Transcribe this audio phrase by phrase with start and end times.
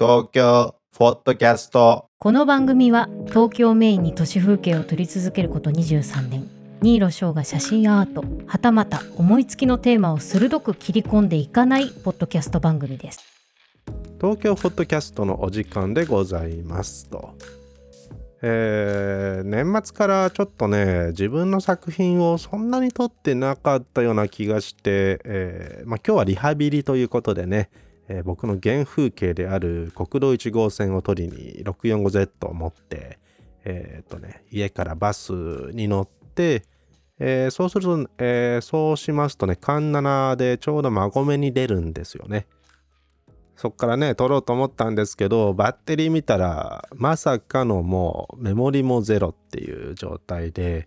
[0.00, 2.08] 東京フォットキャスト。
[2.20, 6.48] この番組は東京メインに都市風景を撮り続けること23年。
[6.82, 13.24] 新納翔が写真アートはたまた思いつきのテーマを鋭く切り込んでいかないポッドキャスト番組です。
[14.20, 17.34] 東京フォットキャストのお時間でございますと。
[18.40, 27.68] えー年末からちょっとね自分の作品をそんなに撮ってなかったような気がして、えーまあ、今日はリハビリということでね、
[28.08, 33.18] えー僕の原風景である国道1号線を取りに 645Z を持って、
[33.64, 35.32] えーっとね、家からバス
[35.72, 36.64] に乗って、
[37.18, 42.46] えーそうすると、えーそうしますとね、環七でちょうど馬込に出るんですよね。
[43.56, 50.86] そっからね、撮ろうと思ったんですけど、バッテリー見たら、まさかのもうメモリもゼロっていう状態で、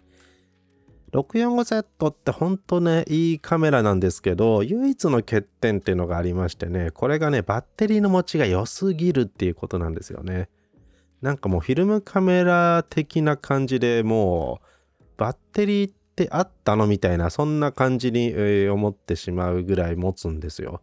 [1.14, 10.48] 645Z ってほんとね、いいカメラなんですけど、唯一の欠点っていうのがありましてね、これがね、バッテリーの持ちが良すぎるっていうことなんですよね。
[11.22, 14.62] なんかもうフィルムカメラ的な感じでも
[14.98, 16.88] う、バッテリーってあったの？
[16.88, 18.34] みたいな、そんな感じに、
[18.70, 20.82] 思ってしまうぐらい持つんですよ。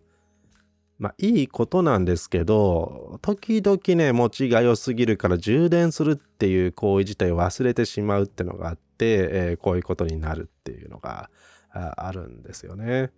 [0.99, 11.31] まあいいことなんですけど、時々ね、持ちが良すぎるから充電するっていう行為自体を忘れてしまうってのがあって、えーこういうことになるっていうのが
[11.71, 13.11] あるんですよね。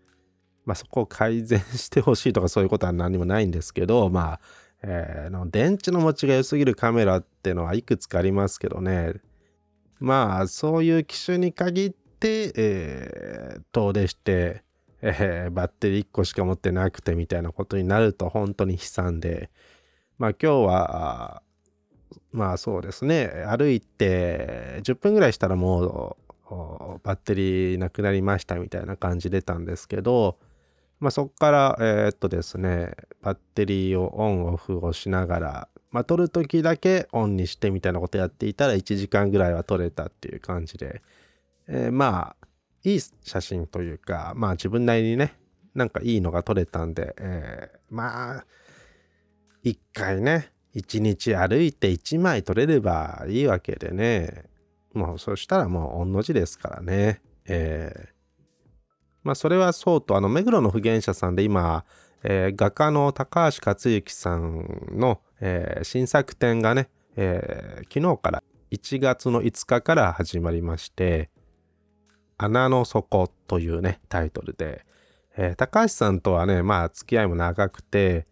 [0.64, 4.40] まあそこを改善してほしいとかそういうことは何もないんですけど、まあ、
[4.82, 9.14] えーの電池の持ちが良すぎるカメラっていうのはいくつかありますけどね。
[9.98, 14.62] まあそういう機種に限って、えー遠出して、
[15.02, 19.50] えーバッテリー1個しか持ってなくてみたいなことになると本当に悲惨で
[20.18, 21.42] まあ今日は
[22.32, 23.44] まあそうですね。
[23.48, 26.16] 歩いて10分ぐらいしたらも
[26.50, 30.38] うバッテリーなくなりましたみたいな感じ出たんですけど
[30.98, 41.02] まあそこからえーっとですねバッテリーをオンオフをしながらまあ撮る時だけオンにしてみたいなことやっていたら1時間ぐらいは撮れたっていう感じで、
[41.68, 42.40] えーまあ
[42.82, 45.34] いい写真というか、まあ自分なりにね、
[45.74, 48.44] なんかいいのが撮れたんで、えーまあ、
[49.62, 54.44] 一回ね、一日歩いて一枚撮れればいいわけでね、
[54.94, 57.20] もうそしたらもう御の字ですからね。
[57.46, 58.08] えー。
[59.22, 61.84] まあそれはそうと、あの、目黒の不言者さんで今、
[62.22, 71.30] えー画家の高橋克幸さんの、えー新作展がね、えー昨日から1月の5日から始まりまして、
[72.38, 74.84] 穴の底というね、タイトルで、
[75.36, 78.26] えー高橋さんとはね、まあ、付き合いも長くて、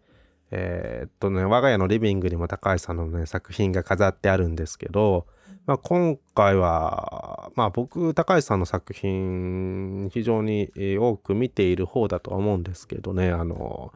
[0.51, 5.27] えーっとね、我が家のリビングにも高橋さんのね、作品が飾ってあるんですけど、
[5.65, 13.93] まあ、今回は、まあ、僕、高橋さんの作品、非常に多く見ている方だとは思うんですけどね、あの、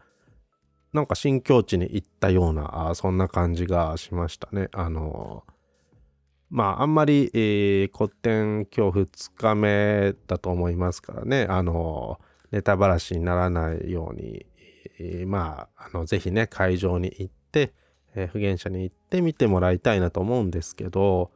[0.93, 4.69] なんか新境地に行ったような、そんな感じがしましたね。
[4.73, 5.43] あの、
[6.51, 12.19] まあ、あんまり、えー古典今日2日目だと思いますからね、あの、
[12.51, 14.45] ネタばらしにならないように、
[15.25, 17.73] まあ、あの、ぜひね、会場に行って、
[18.15, 21.31] えー不言者に行って見てもらいたいなと思うんですけど、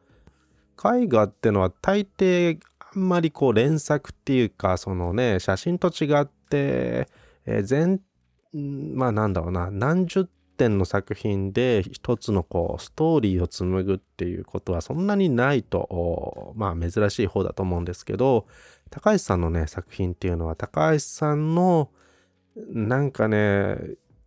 [0.78, 7.08] 絵画ってのは大抵あんまりこう連作っていうか、そのね、写真と違って、
[7.46, 8.02] えー全、
[8.53, 10.28] まあなんだろうな、何十
[10.58, 18.47] 点の作品で一つのこうストーリーを紡ぐっていうことはそんなにないと、まあ珍しい方だと思うんですけど、
[18.90, 21.90] 高橋さんのね、作品っていうのは高橋さんの
[22.69, 23.78] なんかね、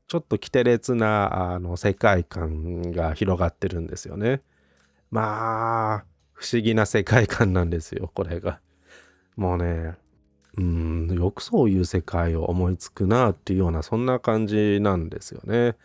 [0.07, 4.43] ちょっと奇て烈なあの世界観が広がってるんですよね。
[5.11, 8.61] まあ、不思議な世界観なんですよ、これが。
[9.37, 9.95] もうね、
[10.57, 15.77] うん、よくそういう世界を思いつくなっていうような、そんな感じなんですよね。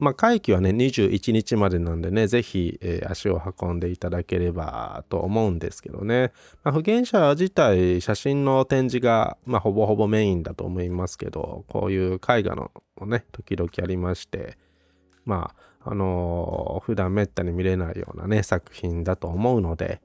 [0.00, 6.32] まあ、会期はね、21日までなんでね、ぜひ、えー足を運んでいただければと思うんですけどね。
[6.64, 14.56] まあ、不言者自体、写真の展示が、まあ、ほぼほぼメインだと思いますけど、こういう絵画のもね、時々ありまして、
[15.26, 15.54] ま
[15.84, 20.00] あ、あのー普段めったに見れないようなね、作品だと思うので、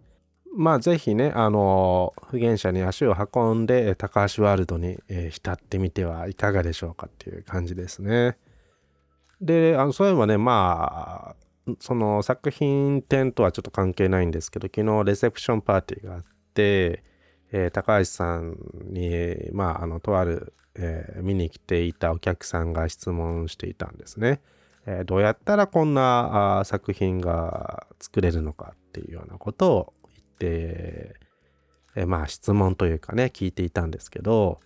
[0.57, 8.37] まあ、ぜひね、あのー不言者に足を運んで、高橋ワールドに、えー浸ってみてはいかがでしょうかっていう感じですね。
[9.41, 11.35] で、あのそういえばね、ま
[11.67, 16.23] あ、その作品展とはちょっと関係ないんですけど、昨日レセプションパーティーがあっ
[16.53, 17.03] て、
[17.51, 18.57] えー高橋さん
[18.89, 24.41] に、まあ、あの、とある、えー見に来ていたお客さんが質問していたんですね。
[24.85, 31.15] えーどうやったらこんなあ作品が作れるのかっていうようなことを言って、
[31.95, 34.59] えーまあ質問というかね、聞いていたんですけど、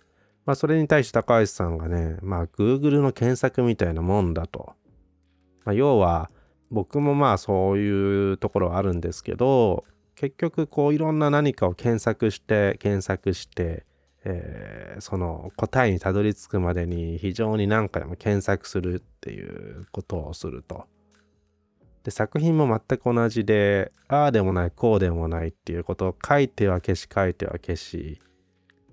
[0.46, 4.74] まあそれに対して高橋さんがね、まあ Google の検索みたいなもんだと。
[5.64, 6.30] まあ、要は
[6.70, 9.84] 僕もまあそういうところはあるんですけど
[10.14, 13.84] 結局こういろんな何かを検索して検索して、
[14.24, 20.84] えーその答えにたどり着くまでに非常に何回も検索するっていうことをすると。
[22.04, 28.20] で作品も全く同じでああでもないこうでもないっていうことを書いては消し書いては消し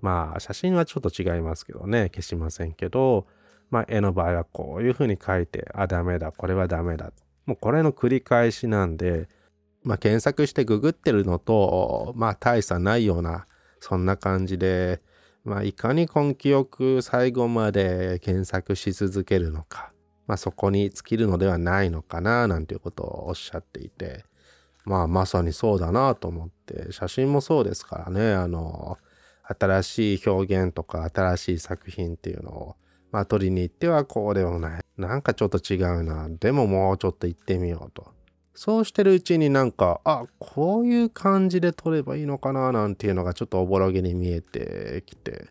[0.00, 2.10] まあ写真はちょっと違いますけどね。
[2.10, 3.26] 消しませんけど
[3.70, 6.32] まあ絵の場合はこういうふうに書いてあダメだ。
[6.32, 7.12] これはダメだ。
[7.46, 9.28] もうこれの繰り返しなんで
[9.82, 13.46] まあ検索してググってるのとまあ大差ないような
[13.80, 15.00] そんな感じで
[15.44, 19.92] まあいかに根気よく最後まで検索し続けるのか
[20.26, 24.24] まあそこに尽きるのではないのかななんていうことをおっしゃっていて
[24.84, 28.32] まあまさにそうだなと思って写真もそうですからね。
[28.32, 28.98] あの
[29.58, 32.76] 新しい表現とか新しい作品っていうのを
[33.10, 34.84] まあ撮りに行ってはこうでもない。
[34.96, 36.28] なんかちょっと違うな。
[36.28, 38.12] でももうちょっと行ってみようと。
[38.54, 45.48] そうしてるうちになんかあこういう感じで撮ればいいのかななんていうのがちょっとおぼろげに見えてきて。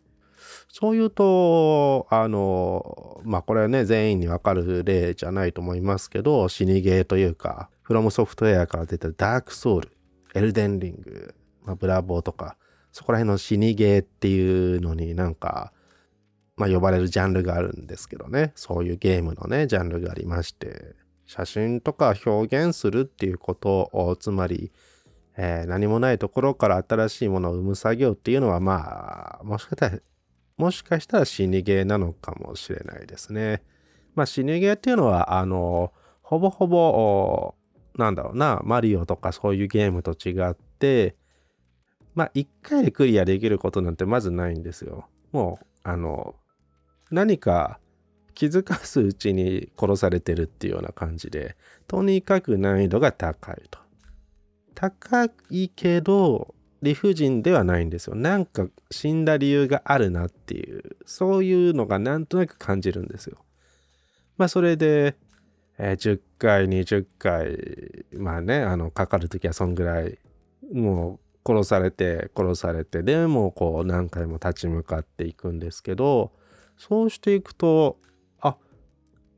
[0.70, 9.92] そういうとあのまあこれはね全員にわかる例じゃないと思いますけど死にゲーというかフロムソフトウェアから出たダークソウル
[10.36, 11.34] エルデンリング、
[11.64, 12.58] まあ、ブラボーとか
[12.98, 15.72] そこら辺の死にゲーっていうのになんか
[16.56, 20.96] まあ呼ばれるジャンルがあるんですけどねそういうゲームのねジャンルがありまして
[21.28, 24.72] 写真とか表現するっていうことをつまり、
[25.38, 30.00] えー何もないところから新しいものを生む作業っていうのはまあもしかしたら
[30.58, 33.62] もしかしたら死にゲーなのかもしれないですね。
[34.16, 37.54] まあ死にゲーっていうのはあのほぼほぼ
[37.96, 41.16] なんだろうなマリオとかそういうゲームと違って
[42.18, 45.06] まあ一回でクリアできることなんてまずないんですよ。
[45.32, 46.34] もうあの
[47.12, 47.80] 何か
[48.34, 51.56] 気づかすうちに殺されてるっていうような感じで
[51.88, 53.78] とにかく難易度が高いと。
[54.74, 58.16] 高いけど理不尽ではないんですよ。
[58.16, 63.38] なんか死んだ理由があるなっていうそういうのがなんとなく感じるんですよ。
[64.38, 65.16] まあそれで、
[65.78, 67.60] えー10回20回
[68.14, 70.18] まあねあのかかる時はそんぐらい
[70.74, 76.34] もう殺されて殺されてでもうこう何回も立ち向かっていくんですけど
[76.78, 77.98] そうしていくと
[78.40, 78.58] あ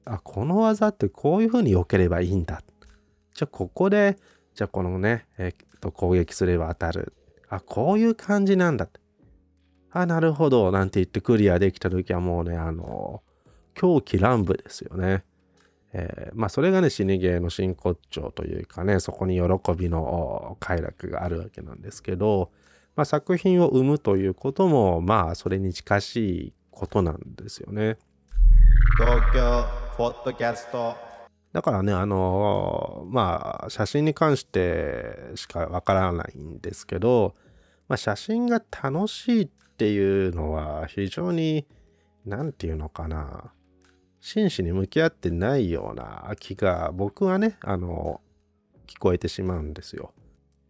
[0.06, 2.62] あこの技ってこういう風に避ければいいんだ。
[3.34, 4.18] じゃあここで
[4.56, 7.14] じゃあこのね、えっと攻撃すれば当たる。
[7.48, 8.90] あこういう感じなんだ。
[9.92, 10.72] あなるほど。
[10.72, 13.24] なんて言ってクリアできた時はもうねあの
[13.74, 15.24] 狂気乱舞ですよね。
[15.94, 20.02] えーまあそれがね死にゲーの真骨頂というかねそこに喜びの
[20.52, 22.52] お快楽があるわけなんですけど、
[22.96, 26.16] まあ、作品を生むということもまあそれに近し
[26.48, 27.98] いことなんですよね。
[28.98, 29.66] 東京
[29.98, 30.96] ポッドキャスト
[31.52, 37.36] だからねあのまあ写真に関してしかわからないんですけど、
[37.88, 39.48] まあ、写真が楽しいっ
[39.78, 41.66] ていうのは非常に
[42.26, 43.52] 何て言うのかな
[44.20, 48.22] 真摯に向き合ってないような気が僕はねあの
[48.88, 50.14] 聞こえてしまうんですよ。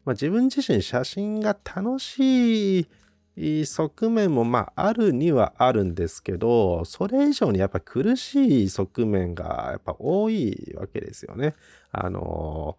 [0.05, 2.87] まあ、自分自身写真が楽し
[3.35, 11.55] い側面もまああるにはあるんですけどそれ以上にやっぱ苦しい側面がやっぱ多いわけですよね。
[11.91, 12.77] あの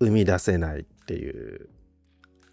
[0.00, 1.68] 生み出せないっていう、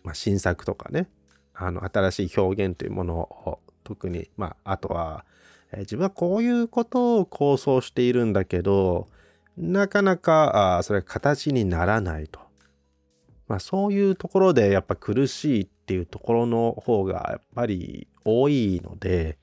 [0.03, 1.07] まあ、新作とかね
[1.53, 5.25] あの新しい表現というものを特にまああとは、
[5.75, 9.07] えー自分はこういうことを構想しているんだけど
[9.57, 12.39] なかなかあそれが形にならないと。
[13.47, 19.37] まあそういうところでやっぱ苦しいっていうところの方がやっぱり多いので、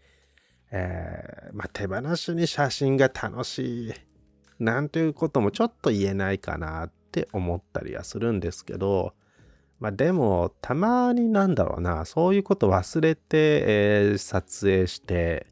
[0.71, 3.93] えーまあ手放しに写真が楽しい
[4.59, 9.15] なんていうこともちょっと言えないかなって思ったりはするんですけど、
[9.81, 13.23] まあでもたまになんだろうな、そういうこと忘れて、
[13.67, 15.47] えー撮影して、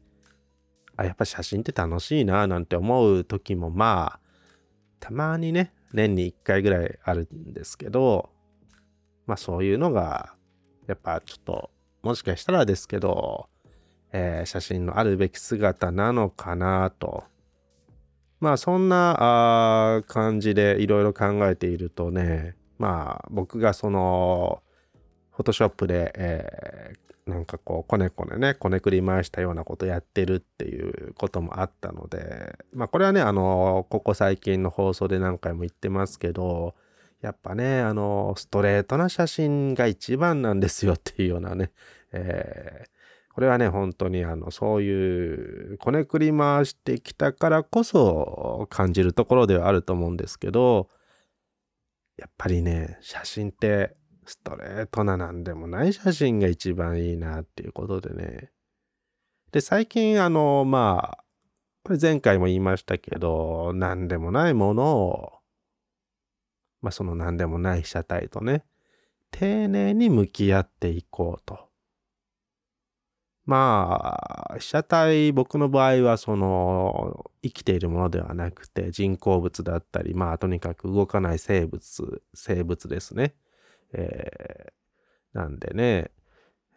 [0.97, 4.19] あ、やっぱ写真って楽しいななんて思う時もまあ、
[4.99, 8.29] たまにね、年に1回ぐらいあるんですけど、
[9.25, 10.33] まあそういうのが、
[10.87, 11.71] やっぱちょっと、
[12.01, 13.49] もしかしたらですけど、
[14.13, 17.23] えー写真のあるべき姿なのかなと。
[18.39, 24.63] まあそんなあ感じでいろいろ考えているとね、まあ僕がその、
[25.31, 36.75] フォトショップで、えーなんかこう、こねこねね、こねくり回したようなことやってるっていうこともあったので、まあこれはね、あの、ここ最近の放送で何回も言ってますけど、
[37.21, 41.71] やっぱね、あの、ストレートな写真が一番なんですよっていうようなね、
[42.11, 42.91] えー
[43.33, 50.89] これはね、本当にあの、そういう、こねくり回してきたからこそ感じるところではあると思うんですけど、
[52.17, 53.95] やっぱりね、写真って
[54.31, 58.51] ストレートななんでもない写真が一番いいなっていうことでね。
[59.51, 61.23] で、最近あの、まあ、
[61.83, 65.31] これ前回も言いましたけど、何でもないものを、
[66.81, 68.63] まあその何でもない被写体とね、
[69.31, 71.71] 丁寧に向き合っていこうと。
[73.45, 74.17] ま
[74.53, 83.33] あ、被写体、僕の場合は、その、生きているものではなくて、人工物だったり、まあ、とにかく動かない生物、生物ですね。
[83.93, 86.11] えー、なんでね、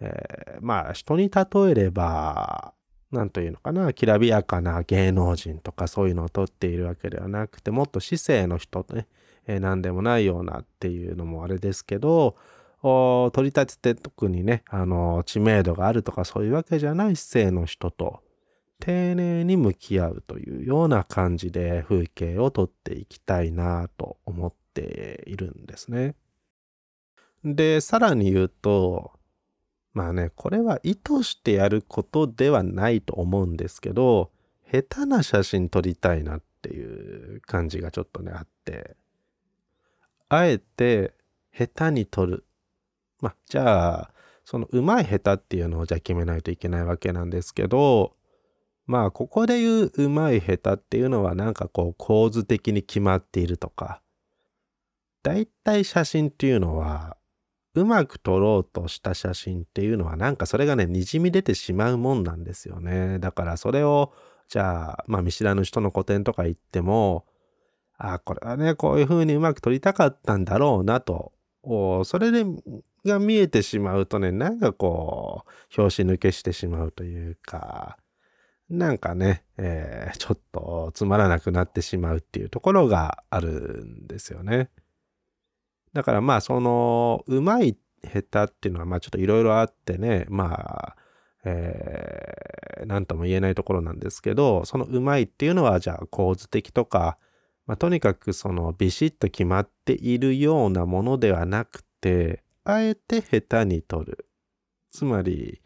[0.01, 2.75] えー、まあ、人に例えれば、
[3.11, 9.07] なんというのかな、きらびやかな芸能人とかそういうのを撮っているわけではなくて、もっと市政の人とね、
[9.47, 12.37] えー、何でもないようなっていうのもあれですけど、
[12.83, 18.21] 取り立てて特にね、あの、知名度があるとかそういうわけじゃない姿勢の人と、
[18.81, 26.15] 丁寧に向き合うというような感じで風景を撮っていきたいなと思っているんですね。
[27.45, 29.13] で、さらに言うと、
[29.93, 34.33] まあね、これは意図してやることではないと思うんですけど、
[34.71, 38.97] 下手な写真撮りたいなっていう感じがちょっとね、あって、
[40.29, 41.15] あえて
[41.57, 42.45] 下手に撮る。
[43.21, 48.17] まあ、じゃあ、そのうまい下手っていうのをじゃあ決めないといけないわけなんですけど、
[48.87, 54.03] まあ、ここで言ううまい下手っていうのはなんかこう構図的に決まっているとか、
[55.23, 57.17] だいたい写真っていうのは、
[57.75, 63.19] うまく撮ろうとした写真っていうのはなんかそれがね、滲み出てしまうもんなんですよね。
[63.19, 64.13] だからそれを、
[64.49, 67.27] じゃあ、まあ見知らぬ人の個展とか行っても、
[67.99, 71.33] あ、これはね、こういう風にうまく撮りたかったんだろうなと、
[72.05, 72.45] それで
[73.05, 77.99] が見えてしまうとね、なんかこう、拍子抜けしてしまうというか、
[78.71, 84.71] なんかね、えー、ちょっとつまらなくなってしまうっていうところがあるんですよね。
[85.95, 90.97] だからまあその、うまい下手っていうのはまあちょっといろいろあってね、まあ、
[91.45, 97.17] えー、なんとも言えないところなんですけど、そのうまいっていうのはじゃあ構図的とか、
[97.67, 104.27] まあ、とにかくそのビシッと決まっているようなものではなくて、あえて下手に撮る。
[104.91, 105.61] つまり、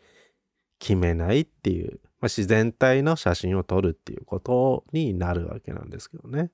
[0.79, 6.51] 決めないっていう、まあ、自然体の写真を撮るっていうことになるわけなんですけどね。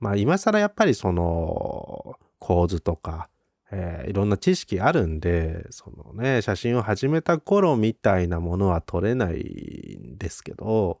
[0.00, 3.28] まあ今更やっぱりその構図とか、
[3.70, 11.00] えー、いろんな知識あるんで、そのね、写真を始めた頃みたいなものは撮れないんですけど、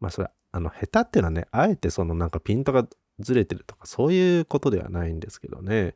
[0.00, 2.86] まあそれ、あの、下手っていうのはね、あえてそのなんかピントが
[3.18, 5.94] ずれてるとかそういうことではないんですけどね。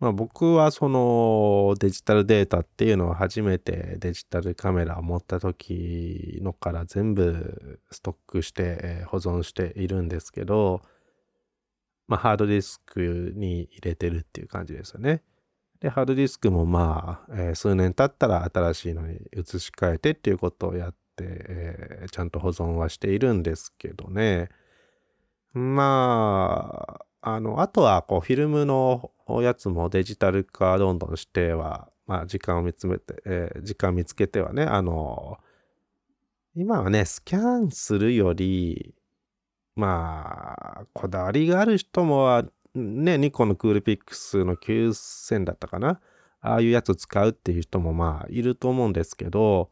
[0.00, 10.82] まあ、僕はそのデジタルデータっていうのを初めてデジタルカメラを持った時のから全部ストックして保存しているんですけど、
[12.08, 15.22] まあ、ハードディスクに入れてるっていう感じですよね。
[15.80, 24.48] で、ハードディスクもまあ、えー、数年経ったら新しいのに移し替えてっていうことをやって、えー、ちゃんと保存はしているんですけどね。
[25.52, 29.12] まあ、あの、あとはこうフィルムの
[29.42, 35.38] やつもデジタル化どんどんしては、まあ時間を見つめて、えー、時間見つけてはね、あの、
[36.54, 38.94] 今はね、スキャンするより、
[39.78, 42.44] まあ、こだわりがある人もは
[42.74, 46.00] ね、ニコンのクールピックスの9000だったかな。
[46.40, 49.70] ああいうやつ使うっていう人もまあいると思うんですけど、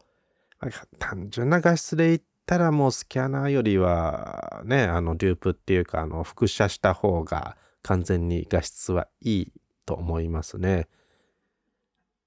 [0.97, 9.53] 単純な画質で言ったらもうスキャナーよりはね、あのデュープっていうか、あの複写した方が完全に画質はいい
[9.85, 10.87] と思いますね。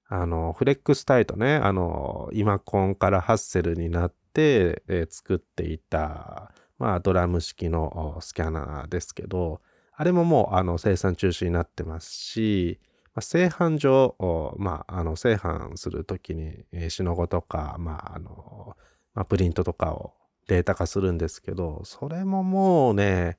[0.06, 9.60] あの、フレックスタイトね、あの、イマコンからハッセルになって、えー、作っていた、まあ、ドラム式のスキャナーですけど、
[9.94, 12.80] あれももう、あの、生産中止になってますし、
[13.14, 14.16] まあ、製版上、
[14.58, 18.76] まあ、あの、製版するときに、えー、シノゴとか、まあ、あの、
[19.14, 20.14] まあ、プリントとかを
[20.46, 23.38] データ化するんですけど、それももうね、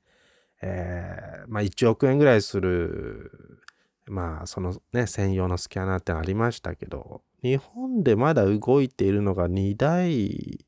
[0.61, 3.59] えー、まあ1億円ぐらいする、
[4.05, 10.65] まあそのね、専用のスキャナーってありましたけど、日本でまだ動いているのが2台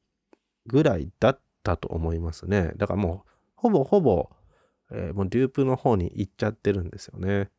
[0.66, 2.72] ぐらいだったと思いますね。
[2.78, 4.30] だからもう、ほぼほぼ、
[4.92, 7.50] えー、もうデュープの方に行っちゃってるんですよね。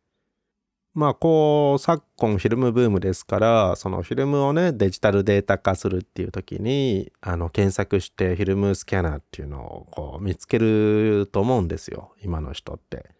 [0.92, 13.10] まあこう昨今フィルムブームですからそのフィルムをねデジタルデータ化するっていう時にあの検索してフィルムスキャナーっていうのをこう見つけると思うんですよ今の人って。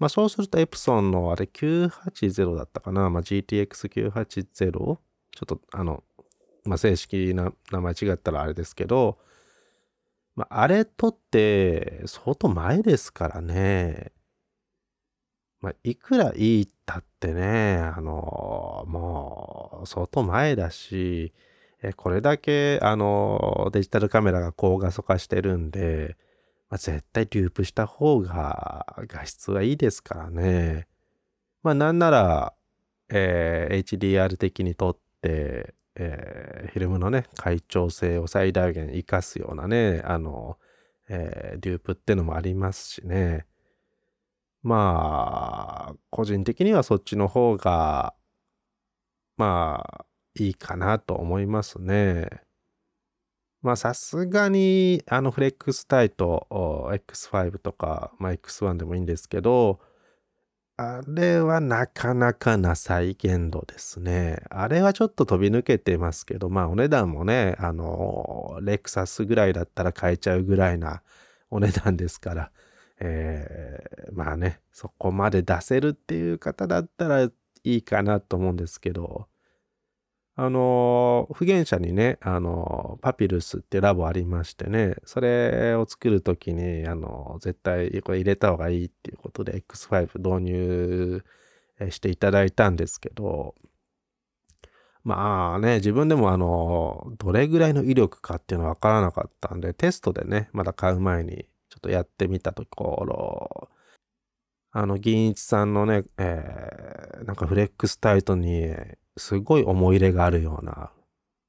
[0.00, 4.98] まあそうするとエプソンのあれ980だったかな、まあ、GTX980 ちょっ
[5.46, 6.02] とあの
[6.64, 9.18] まあ、正式な名前違ったらあれですけど、
[10.36, 14.12] まあ、あれとって相当前ですからね。
[15.60, 21.32] まあ、いくらいいったってね、あの、もう相当前だし、
[21.96, 26.16] これだけあのデジタルカメラが高画素化してるんで、
[26.68, 30.86] まあ、絶対ループした方が画質はいいですからね。
[31.62, 32.54] まあなんなら、
[33.08, 40.58] えー、HDR 的にとって、えー、フィルムのね、快調性を最大限活かすようなね、あの、
[41.08, 43.46] えー、ループってのもありますしね。
[44.62, 48.14] まあ、個人的にはそっちの方が、
[49.36, 50.06] まあ、
[50.38, 52.28] いいかなと思いますね。
[53.62, 59.80] まあさすがにあのフレックスタイト X5 とか、まあ、X1 でもいいんですけど、
[60.82, 64.42] あれはなかなかな再現度ですね。
[64.48, 71.02] あれはちょっと飛び抜けてますけど、まあお値段もね、あの、レクサスぐらいだったら買えちゃうぐらいな
[71.50, 72.50] お値段ですから、
[72.98, 77.30] えー、まあね、そこまで出せるっていう方だったらい
[77.62, 79.28] いかなと思うんですけど、
[80.42, 91.24] あの、不言者にね、あの、パピルスってラボありましてね、それを作るときに、あの、絶対これ入れた方がいいっていうことで X5 導入
[91.90, 93.54] していただいたんですけど、
[95.04, 103.68] まあね、自分でもあの、どれぐらいの威力かっていうのはわからなかったんで、テストでね、まだ買う前にちょっとやってみたところ、
[104.72, 108.74] あの、銀一さんのね、えー、なんかフレックスタイトに
[109.20, 110.90] すごい思い入れがあるような、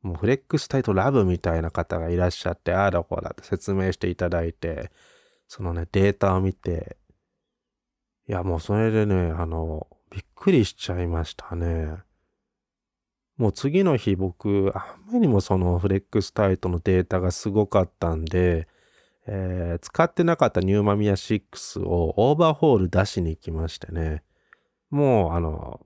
[0.01, 4.91] もうフレックスタイトラブみたいな方がいらっしゃって、ああだこうだって説明していただいて、
[5.47, 6.97] そのね、データを見て、
[8.27, 11.97] いや、もうそれでね、あの、びっくりしちゃいましたね。
[13.37, 18.67] もう次の日僕、あんまりにもそのフレックスタイトのデータがすごかったんで、
[19.27, 24.23] えー、使ってなかったニューマミヤ6をオーバーホール出しに行きましてね。
[24.89, 25.85] もう、あの、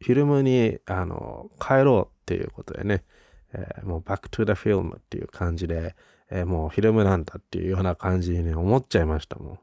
[0.00, 3.04] フィルムに、あの、帰ろうっていうことでね、
[3.52, 5.94] えー、もうバックトゥー the film っていう感じで、
[6.30, 9.58] えー、もうフィルムなんだっていうような感じにね、思っちゃいましたもん。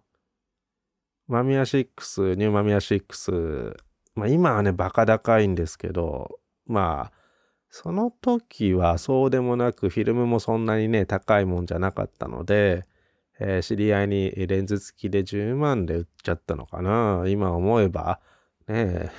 [1.28, 3.76] マミア6、ニューマミア6、
[4.16, 7.24] まあ今はね、バカ高いんですけど、まあ、
[7.70, 12.86] その時はそうでもなく、フィルムもそんなにね、高いもんじゃなかったので、
[13.40, 17.24] えー、知り合いにレンズ付きで10万で売っちゃったのかな。
[17.28, 18.20] 今思えば、
[18.68, 19.12] ねえ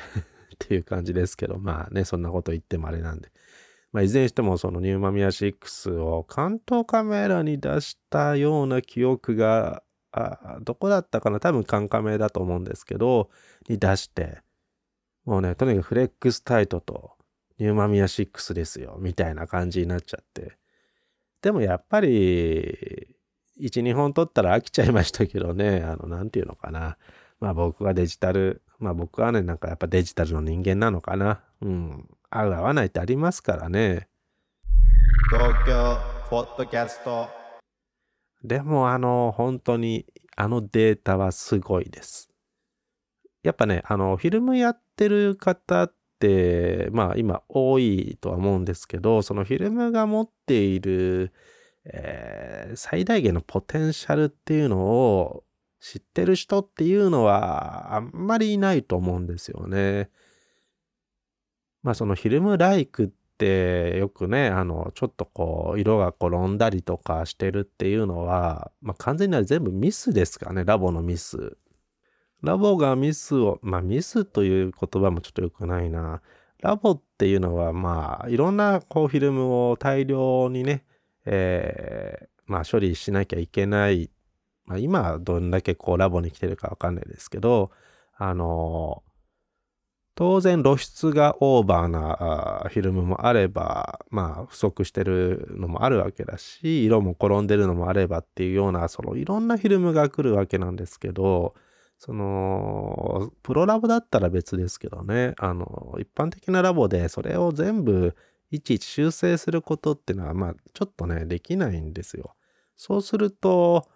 [0.55, 3.31] っていう感じですけど、まあね、そんなこと言ってもあれなんで。
[3.93, 11.41] まあ、いずれにしても、そのニューマミア6を関東カメラに出したような記憶が、あどこだったかな？
[11.41, 13.31] 多分カンカメだと思うんですけど、
[13.69, 14.39] に出して、
[15.25, 17.13] もうね、とにかくフレックスタイトと
[17.59, 20.57] ニューマミア6ですよ、みたいな感じになっちゃって。
[21.43, 23.09] でもやっぱり、
[23.61, 26.97] 1、2本撮ったら飽きちゃいましたけどね、あの、なんていうのかな。
[27.41, 31.41] まあ僕がデジタルまあ僕はね、なんかやっぱデジタルの人間なのかな。
[31.63, 32.07] うん。
[32.29, 34.09] 合う合わないってありますからね。
[35.31, 35.97] 東京
[36.29, 37.31] ポッドキャスト。
[38.43, 40.05] でもあの、本当に
[40.37, 42.29] あのデータはすごいです。
[43.43, 51.33] やっぱね、あの、フィルムやってる方って、まあ今多いとは思うんですけど、そのフィルムが持っている、
[51.87, 55.45] えー、最大限のポテンシャルっていうのを
[55.85, 60.09] 知ってる人っていうのはあんまりいないと思うんですよね。
[61.83, 71.59] まあそのフィルムライクってよくね、あの、ちょっとこう、色が転んだりとかしてるっていうのは、まあ完全には全部ミスですかね、ラボのミス。
[72.43, 76.23] ラボがミスを、まあミスという言葉もちょっと良くないな。
[76.63, 80.85] ラボっていうのはまあいろんなこうフィルムを大量にね、
[81.27, 84.09] えー、まあ処理しなきゃいけない
[84.67, 87.71] まあ、今どんだけこうラボに来てるかわかんないですけど、
[88.17, 89.03] あの
[90.17, 101.55] 当然露出がオーバーなフィルムもあれば、まあ不足してるのもあるわけだし、色も転んでるのもあればっていうような、そのいろんなフィルムが来るわけなんですけど、
[101.99, 108.15] その、プロラボだったら別ですけどね、あの、一般的なラボでそれを全部
[108.53, 112.37] いちいち修正することっていうのは、まあちょっとね、できないんですよ。
[112.77, 113.89] そうすると、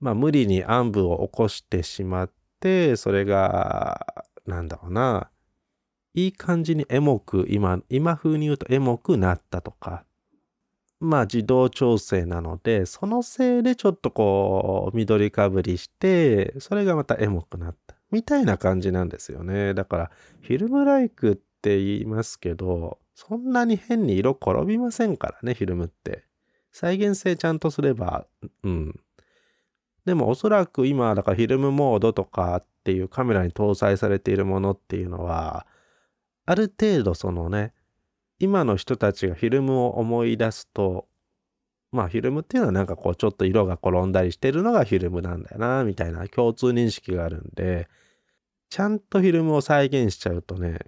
[0.00, 2.30] まあ無理に暗部を起こしてしまっ
[2.60, 5.30] て、それが、なんだろうな、
[6.14, 10.04] いい感じにエモく、今、今風に言うとエモくなったとか、
[11.00, 17.96] まあ自動調整なので、そのせいでちょっとこう、緑かぶりして、それがまたエモくなった。
[18.10, 19.74] みたいな感じなんですよね。
[19.74, 26.24] だから、フィルムライクって言いますけど、そんなに変に色転びませんからね、フィルムって。
[26.72, 28.26] 再現性ちゃんとすれば、
[28.62, 29.00] うん。
[30.06, 35.66] でもおそらく今、だからフィルムモードとかっていうカメラに搭載されているものっていうのは、
[36.46, 37.74] ある程度そのね、
[38.38, 41.08] 今の人たちがフィルムを思い出すと、
[41.90, 47.88] まあフィルムっていうのはなんかこうちょっと色が転んだりしてるのがフィルムなんだよな、みたいな共通認識があるんで、
[48.70, 50.78] ちゃんとフィルムを再現しちゃうとね、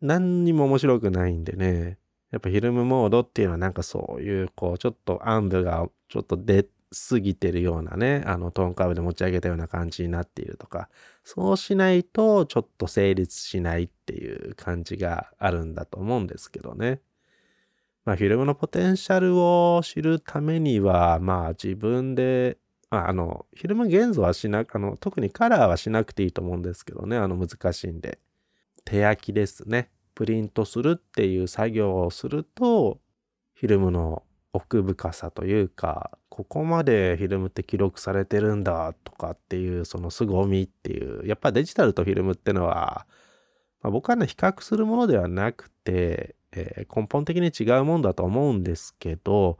[0.00, 1.98] 何にも面白くないんでね、
[2.30, 6.70] やっぱフィルムモードっていうのはなんかそういうこうちょっと暗部がちょっと出て
[7.10, 10.88] 過ぎてるようなね、あのトーンカーブで持ち上げたような感じになっているとか、
[11.24, 17.00] そうしないとちょっと成立しないっていう感じがあるんだと思うんですけどね。
[18.04, 22.56] まあフィルムのポテンシャルを知るためには、まあ自分で、
[22.90, 28.18] まああの、フィルム現像はしなく、あの、特にカラーはしなくていいと思うんですけどね、あの難しいんで。
[28.86, 29.90] 手焼きですね。
[30.14, 32.98] プリントするっていう作業をすると、
[33.52, 43.06] フィルムの奥深さというか、ここまでフィルムって記録されてるんだとかっていう、その凄みっていう、やっぱデジタルとフィルムってのは、
[43.82, 49.58] まあ、僕はね、比較するものではなくて、えー根本的に違うもんだと思うんですけど、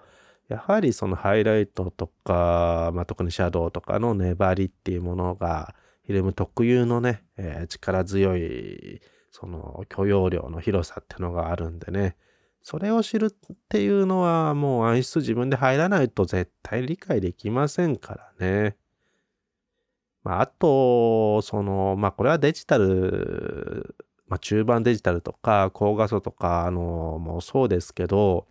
[0.48, 5.74] やはりそのハイライトとか、まあ、特にシャドウとかの粘りっていうものが、
[6.06, 12.16] フィルム特有のね、えー力強い、その許容量の広さっていうのがあるんでね、
[12.70, 18.76] それを知るっていうのはもう暗室自分で入らないと絶対理解できませんからね。
[20.22, 28.46] まあ、あと、その、まあ、これはデジタル、まあ、中盤デジタルとか、高画素とか、あの、もうそうですけど、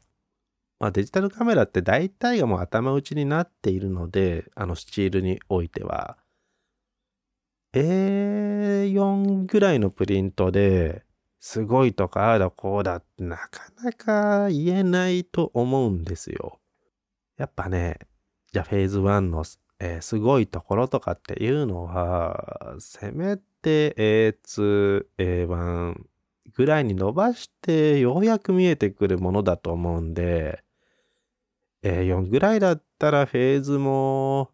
[0.80, 6.18] まあ、デジタルカメラって大体がもう頭打ちになっているので、あの、スチールにおいては。
[7.74, 11.06] A4 ぐらいのプリントで
[11.40, 16.60] すごいとか、ああだこうだってなかなか言えないと思うんですよ。
[17.38, 18.00] やっぱね、
[18.52, 19.44] じゃあフェーズ1の、
[19.80, 25.96] えーすごいところとかっていうのは、せめて A2、A1
[26.56, 30.64] ぐらいに伸ばしてようやく見えてくるものだと思うんで、
[31.84, 34.52] A4 ぐらいだったらフェーズも、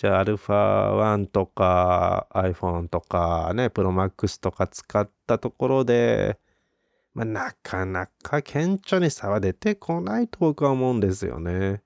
[0.00, 6.38] じゃあ α1 とか iPhone とかね、Pro Max とか使ったところで、
[7.12, 11.82] まあ、なかなか顕著に差は出てこないと僕は思うんですよね。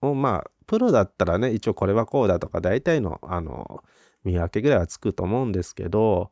[0.00, 3.82] もうまあ、プロだったらね、一応これはこうだとか大体の、あの、
[4.22, 6.30] 見分けぐらいはつくと思うんですけど、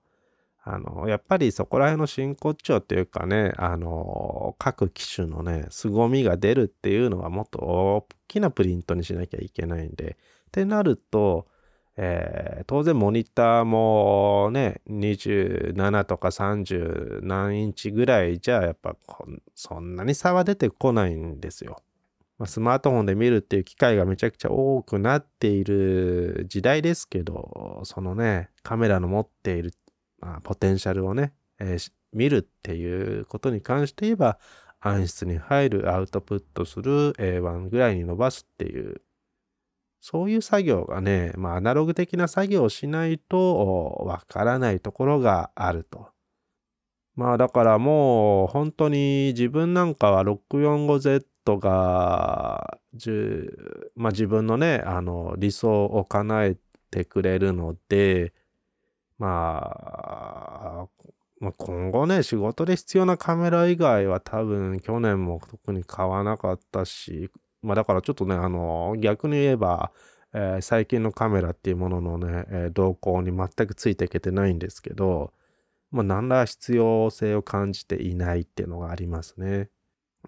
[0.62, 10.16] あの、やっぱりそこら辺の真骨頂っていうかね、あの、各機種のね、凄みが出るっていうのはもっと大きなプリントにしなきゃいけないんで、
[10.54, 11.48] ってなると、
[11.96, 18.96] えー当然モニターもね、27とか30何インチぐらいじゃやっぱ
[19.54, 21.82] そんなに差は出てこないんですよ。
[22.38, 29.72] ま、スマートフォンで見るっていう機会がめちゃくちゃ多くなっている時代ですけど、そのね、カメラの持っている、
[30.20, 34.38] まあ、ポテンシャルをね、えー見るっていうことに関して言えば、
[34.78, 39.02] 暗室に入る、アウトプットする、A1 ぐらいに伸ばすっていう、
[40.06, 46.08] そういう作業がね、まあ、アナログ的な作業をしないとわからないところがあると。
[47.16, 52.78] まあだからもう本当に自分なんかは 645Z が
[53.96, 56.56] まあ自分のね、あの理想を叶え
[56.90, 58.34] てくれるので、
[59.18, 60.86] まあ、
[61.40, 67.30] まあ今後ね、仕事で必要なカメラ以外は多分去年も特に買わなかったし、
[67.64, 69.92] まあだからちょっとね、あの逆に言えば、
[70.32, 75.32] えー最近のカメラっていうもののね、えー動向に全くついていけてないんですけど、
[75.90, 79.70] まあ、何ら必要性を感じていないっていうのがありますね。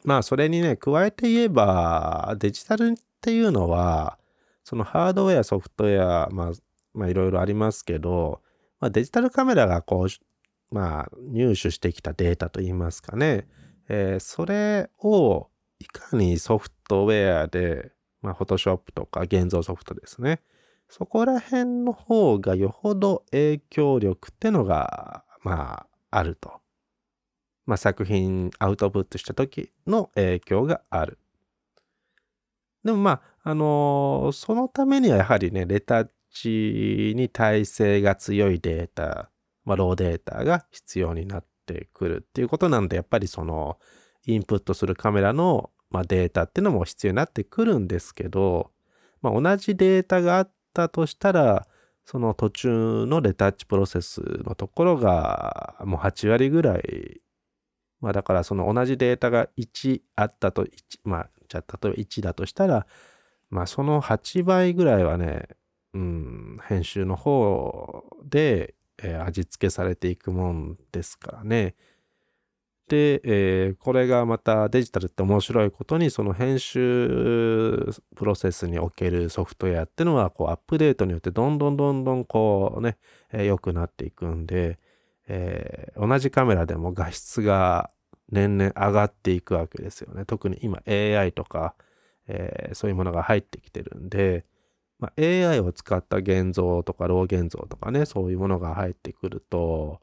[0.04, 4.18] まあ、それにね、加えて言えば、デジタルっていうのは、
[4.62, 6.52] そのハードウェア、ソフトウェア、まあ、
[6.94, 8.42] まあ、いろいろありますけど、
[8.78, 13.48] まあ、デジタルカメラがこう、まあ、入手してきたデータといいますかね、
[13.88, 20.40] えーそれをいかにソフトウェアで、まあ、フォトショップとか現像ソフトですね。
[20.88, 26.60] そこら辺の方がよほど影響力ってのが、まあ、あると。
[27.66, 31.18] まあ、作品アウトプットした時の影響がある。
[32.84, 33.10] でもま
[33.44, 39.30] あ、あのーそのためにはやはりね、レタッチに耐性が強いデータ、
[39.64, 43.78] まあ、ローデータが必要になってくるっていうことなんで、やっぱりその、
[44.26, 48.70] インプットするカメラの、まあ、データっていうのも必要になってくるんですけど、
[49.22, 51.66] まあ、同じデータがあったとしたら、
[52.06, 57.20] その途中のレタッチプロセスのところがもう8割ぐらい、
[58.00, 60.68] まあだからその同じデータが1あったと1
[61.02, 62.86] まあじゃあ例えば1だとしたら
[63.50, 65.48] まあその8倍ぐらいはね、
[65.94, 71.74] うん、編集の方で、えー、味付けされていくもんですからね。
[72.88, 82.96] で、えー、これがまたデジタルって面白いことにその編集プロセスにおけるソフトウェアっていうのはこうアップデートによってどんどんどんどんこうね、
[83.32, 84.78] えー、良くなっていくんで、
[85.26, 87.90] えー、同じカメラでも画質が
[88.30, 90.24] 年々上がっていくわけですよね。
[90.24, 91.74] 特に今 AI とか、
[92.28, 94.44] えー、そういうものが入ってきてるんで、
[94.98, 100.00] まあ、AI を使った現像とかロー現像とかね、そういうものが入ってくると、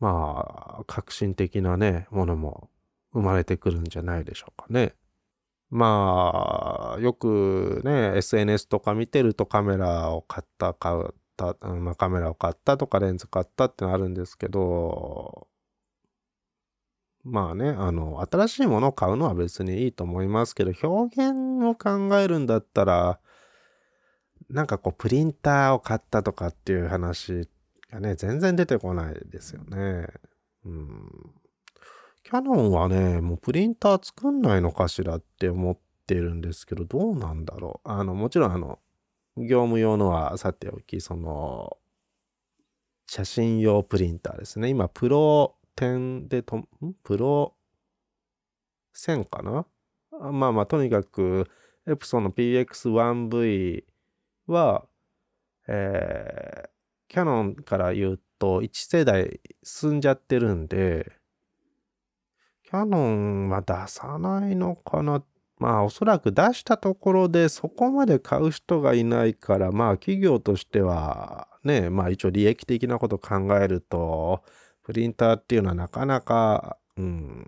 [0.00, 2.70] まあ、革新的なね、ものも
[3.12, 4.94] 生まれてくるんじゃないでしょうかね。
[5.70, 15.48] まあ、よくね、SNS とか見てるとカメラを買った、買った、まあ、カメラを買ったとかレンズ買ったってのあるんですけど、
[17.24, 23.18] まあね、あの、新しいものを買うのは別にいいと思いますけど、表現を考えるんだったら、
[24.50, 27.48] なんかこう、プリンターを買ったとかっていう話
[27.94, 30.08] がね、全然出てこないですよね。
[30.64, 31.10] うん。
[32.24, 37.88] キャノンはね、もうプリンター作んないのかしらって思ってるんですけど、どうなんだろう。
[37.88, 38.80] あの、もちろんあの、
[39.36, 41.76] 業務用のはさておき、その、
[43.06, 44.68] 写真用プリンターですね。
[44.68, 46.66] 今、プロ点でと、
[47.02, 47.54] プロ
[48.96, 49.66] 1000かな？
[50.32, 51.48] まあまあ、とにかく、
[51.86, 53.84] エプソンの PX1V
[54.46, 54.86] は、
[55.68, 56.73] えー、
[57.14, 61.12] キャノンから言うと1世代進んじゃってるんで、
[62.64, 65.22] キャノンは出さないのかな？
[65.58, 74.42] まあおそらく出したところでそこまで買う人がいないからまあ企業としてはねまあ一応利益的なこと考えると
[74.82, 77.46] プリンターっていうのはなかなか、うん、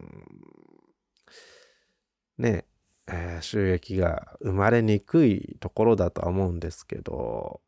[2.38, 2.66] ね、
[3.09, 7.62] えー、収益が生まれにくいところだとは思うんですけど、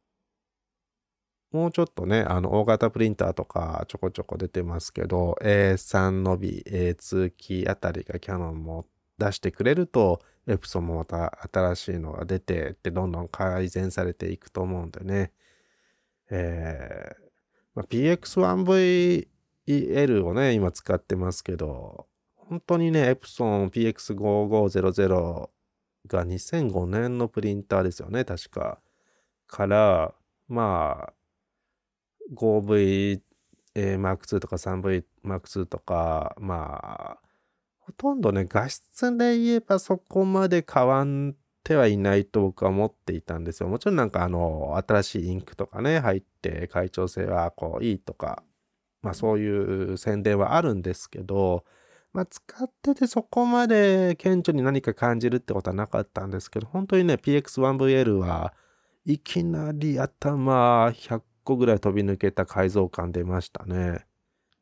[1.50, 8.86] もうちょっとね、あの、大型プリンターとかちょこちょこ出てますけど、A3 のび、A2 キーあたりがキャノンも
[9.18, 15.32] 出してくれると、エプソンもまた新しいのが出てってどんどん改善されていくと思うんでね。
[16.30, 17.28] えー
[17.74, 19.28] まあ、PX1V
[19.66, 25.48] L をね、今使ってますけど、本当にね、エプソン PX5500
[26.06, 28.80] が2005年のプリンターですよね、確か。
[29.46, 30.14] から、
[30.48, 31.12] まあ、
[32.34, 33.20] 5V、
[33.74, 37.18] えー、Mark2 とか 3V Mark2 とか、まあ、
[37.78, 43.68] ほとんどね、画質で言えばそこまで変わってはいないと僕は思っていたんですよ。
[43.68, 48.42] もちろんなんかあの、新しいインクとかね、入って会長性はこういいとか
[49.02, 51.64] まあそういう宣伝はあるんですけど、
[52.12, 58.54] まあ使っててそこまで顕著に何か感じるってことはなかったんですけど、本当にね、PX1VL は
[59.04, 64.04] いきなり頭100個ぐらい飛び抜けた改造感出ましたね。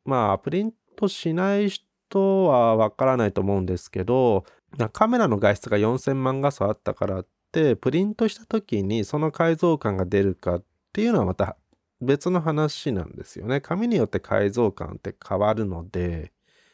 [0.05, 4.45] まあプリントしない人はわからないと思うんですけど、
[4.93, 11.57] カメラの画質が4000万画素あったからって、プリントした時にその改造感が出るかっていうのはまた
[11.99, 13.59] 別の話なんですよね。
[13.59, 16.31] 紙によって改造感って変わるので、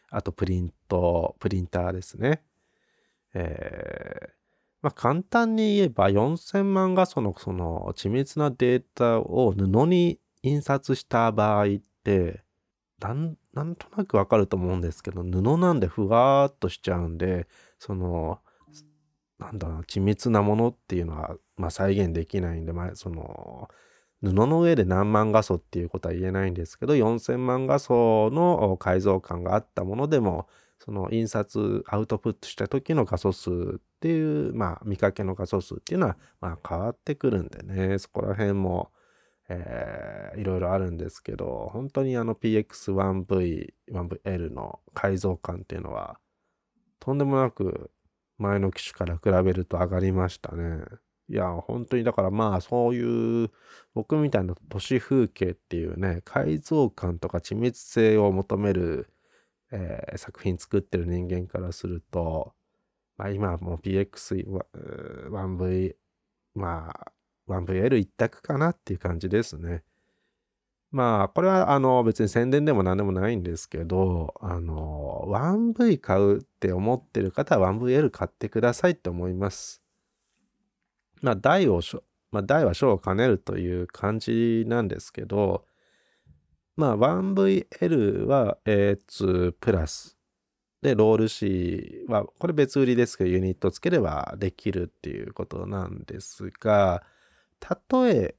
[0.10, 2.44] あとプリント、プリンターですね。
[3.34, 4.43] えー、
[4.84, 11.68] まあ簡単に言えば4000万画素のその緻密なデータを布に印刷した場合っ
[12.04, 12.44] て、
[13.00, 17.48] なんなんとなくわかると思うんですけど、布なんでふわーっとしちゃうんで、
[17.80, 18.40] その、
[19.40, 23.70] なんだろう、緻密なものっていうのは、まあ、再現できないんで、まあ、その、
[24.24, 30.48] 布の上で何万画素っていうことは言えないんですけど4000万画素の改造感があったものでも
[30.80, 38.92] その印刷アウトプットした時の画素数っていうまあ見かけの画素数っていうのはまあ変わってくるんでねそこら辺も、
[39.48, 46.18] えー、いろいろあるんですけど本当にあの PX1V、1VL の改造感っていうのは
[47.00, 47.92] とんでもなく
[48.38, 50.84] 前の機種から比べると上がりましたね。
[51.30, 53.52] いや、本当にだからまあそういう
[53.94, 59.10] 僕みたいな都市風景っていうね、改造感とか緻密性を求める、
[59.72, 62.54] えー、作品作ってる人間からすると、
[63.18, 65.96] まあ今もう PX1V、
[66.56, 67.12] まあ
[67.48, 69.84] 1VL 一択かなっていう感じですね。
[70.92, 79.84] まあこれはあの別に宣伝でも何でもないんですけど、あの 1V 買うって思ってる方は 1VL 買ってくださいって思います。
[81.24, 81.82] まあ、大を、
[82.32, 85.66] まあ、大は小を兼ねるという感じなんですけど、
[86.76, 90.13] まあ、1VL は A2 プラス
[90.84, 97.04] で、ロール紙は、これ別売りですけど、ユニットつければできるっていうことなんですが、
[97.62, 98.36] たとえ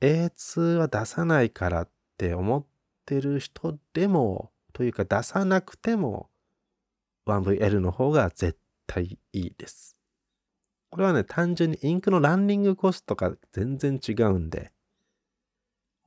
[0.00, 2.66] A2 は出さないからって思っ
[3.06, 6.28] てる人でも、というか出さなくても
[7.26, 9.96] 1VL の方が絶対いいです。
[10.90, 14.72] これはね、単純にインクのランニングコストが全然違うんで、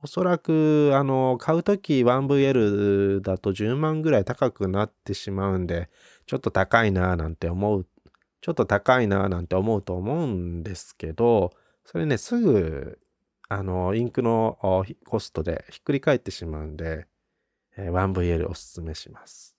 [0.00, 5.90] おそらく、あの、買うとき 1VL だと10万ぐらい高くなってしまうんで、
[6.26, 7.86] ちょっと高いなぁなんて思う、
[8.40, 11.52] ちょっと高いなぁなんて思うと思うんですけど、
[11.84, 13.00] それね、すぐ、
[13.48, 17.06] あの、インクのコストでひっくり返ってしまうんで、
[17.76, 19.56] えー、1VL おすすめします。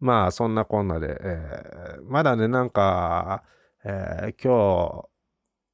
[0.00, 3.44] まあ、そんなこんなで、えー、まだね、なんか、
[3.84, 5.08] えー、今日、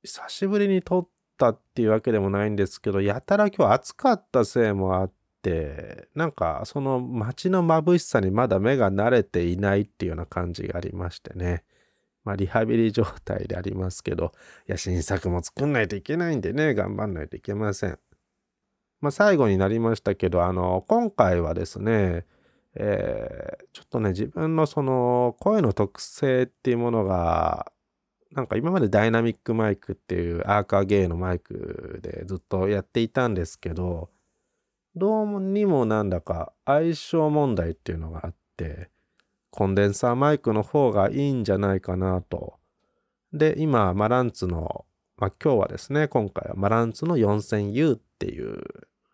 [0.03, 11.64] 久しぶりに撮ってたっていうわけでもないんですけど、やたら今日暑かったせいもあって、なんかその街の眩しさにまだ目が慣れていないっていうような感じがありましてね。
[12.25, 14.33] まあリハビリ状態でありますけど、
[14.68, 17.99] いや新作も作んないといけないんでね、頑張んないといけません。
[19.01, 22.27] まあ最後になりましたけど、あの、今回はですね、
[22.75, 27.72] えー、ちょっとね、自分のその声の特性っていうものが
[28.33, 34.11] なんか今までダイナミックマイクっていうアーカーゲイのマイクでずっとやっていたんですけど、
[34.95, 38.91] どうにもなんだか相性問題っていうのがあって、
[39.51, 42.59] コンデンサーマイクの方がいいんじゃないかなと。
[43.33, 44.85] で、今、マランツの、
[45.17, 48.62] まあ今日はですね、今回はマランツの 4000U っていう、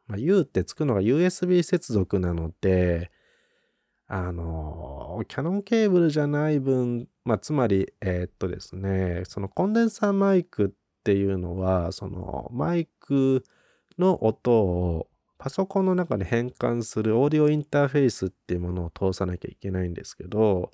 [0.09, 3.12] まあ、U ってつくのが USB 接続なので、
[4.15, 13.43] あの、キャノンケーブルじゃない分、まあ、つまり、えー、っとですね、そのコンデンサーマイクっていうのは、そのマイク
[13.99, 20.73] の音をパソコンの中で変換するオーディオインターフェースっていうものを通さなきゃいけないんですけど、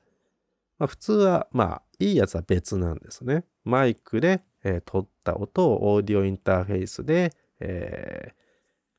[0.81, 3.45] まあ、普通は、まあ、いいやつは別なんですね。
[3.63, 8.35] マイクで、えー、撮った音をオーディオインターフェースで、えー、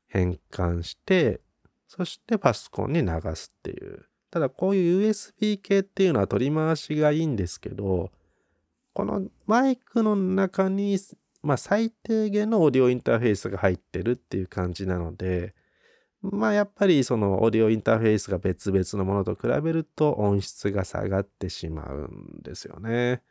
[0.08, 1.42] 変換して、
[1.88, 4.06] そしてパソコンに流すっていう。
[4.30, 8.10] ただこういう USB 系っていうのは取り回しがいいんですけど、
[8.92, 10.98] このマイクの中に、
[11.42, 15.54] まあ最低限のオーディオインターフェースが入ってるっていう感じなので、
[16.22, 23.22] まあやっぱりそのオーディオインターフェースが別々のものと比べると音質が下がってしまうんですよね。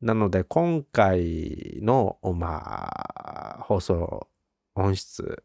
[0.00, 4.28] なので今回の、まあ、放送
[4.74, 5.42] 音質、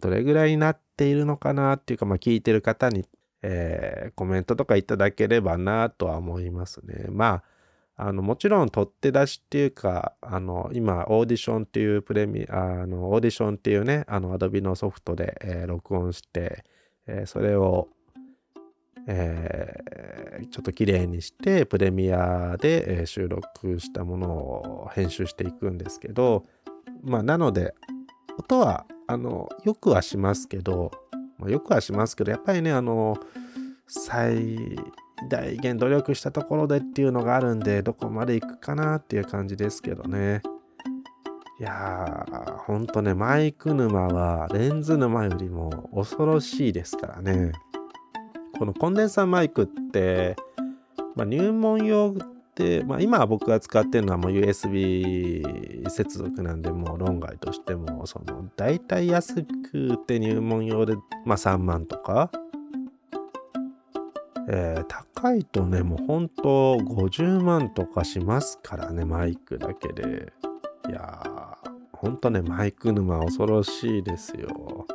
[0.00, 3.04] どれぐらいになっているのかなっていうか、まあ聞いてる方に
[3.42, 7.06] えー、コメントとかいただければなとは思いますね。
[7.08, 7.42] ま
[7.96, 16.64] あ、あの、もちろん取って出しっていうか、あの、今、オーディションっていうプレミ、あの、オーディションっていうね、あの、アドビのソフトで、えー、録音して、
[17.06, 17.88] えー、それを、
[19.08, 26.44] えー、ちょっと綺麗にして、プレミアで、えー、収録したものを編集していくんですけど、
[27.02, 27.74] まあ、なので、
[28.38, 30.92] 音は、あの、よくはしますけど、
[31.42, 33.18] まあ、よくはしますけど、やっぱりね、あの、
[33.88, 34.76] 最
[35.28, 40.40] 大限努力したところでっていうのがあるんで、どこまで行くかなっていう感じですけどね。
[41.58, 47.52] いやー、ほんとね、マイク沼はレンズ沼よりも恐ろしいですからね。
[48.58, 50.36] このコンデンサーマイクって、
[51.16, 52.14] まあ、入門用、
[52.86, 62.30] まあ、今僕が使ってるのはもう USB 接続なんでもう論外としてもその大体安くて入門用で、まあ、3万とか、
[64.48, 70.32] えー、高いとねもうほんと50万とかしますからねマイクだけで。
[70.88, 74.86] いやーほんとねマイク沼恐ろしいですよ。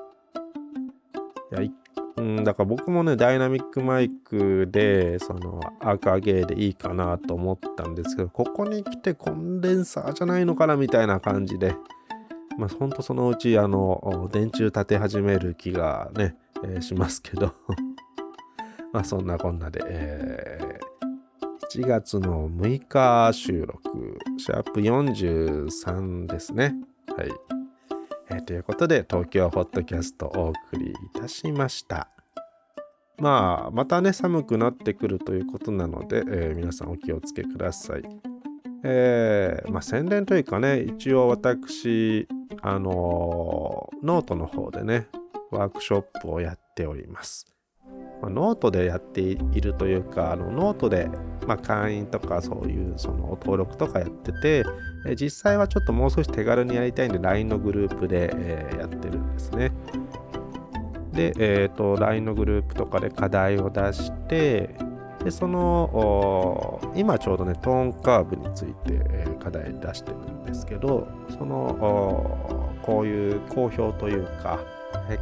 [1.54, 1.62] いや
[2.18, 11.76] うん、だから僕もね、ダイナミックマイクで、その、アーカーゲーでいいかなと思ったんですけど、ここに来てコンデンサーじゃないのかなみたいな感じで、
[12.58, 17.54] まあ、ほんとそのうち、あの、電柱立て始める気がね、えー、しますけど
[18.92, 26.76] まあ、そんなこんなで、えー、1月の6日収録、シャープ43ですね。
[27.16, 27.57] はい。
[28.30, 32.10] え、ということで、東京ホットキャストお送りいたしました。
[33.20, 38.04] まあ、またね、寒くなってくるということなので、えー、皆さんお気をつけください。
[38.84, 42.28] えー、まあ、宣伝というかね、一応私、
[42.62, 45.08] あのー、ノートの方でね、
[45.50, 47.57] ワークショップをやっております。
[48.22, 51.10] まあ、ノートでやっているというか、あのノートで、
[51.46, 54.64] まあ、会員とかそういうその登録とかやってて、
[55.06, 59.72] え実際はちょっともう少し手軽にやりたいんで LINE のグループで、えー、やってるんですね。
[61.14, 64.76] で、えーと、LINE のグループとかで課題を出して
[65.24, 68.74] でその今ちょうどねトーンカーブについて、
[69.10, 71.08] えー、課題出してるんですけど
[71.38, 74.60] そのこういう好評というか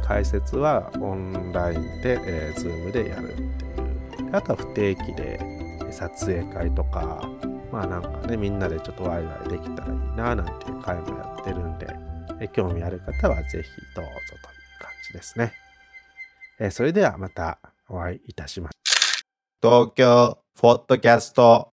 [0.02, 5.40] 解説はオンラインで、えー、Zoom でやるっていうあとは不定期で
[5.90, 7.28] 撮影会とか
[7.72, 11.86] まあなんかねみんなでちょっとワイワイできたらいいななんていう会もやってるんで
[12.40, 14.42] え興味ある方はぜひどうぞという
[14.80, 15.52] 感じですね。
[16.58, 17.58] えー、それではまた
[17.88, 19.86] お会いいたしましょう。
[19.86, 21.72] 東京ポッドキャスト